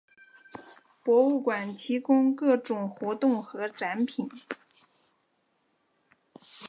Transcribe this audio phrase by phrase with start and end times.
[1.03, 4.27] 博物馆提供各种活动和展品。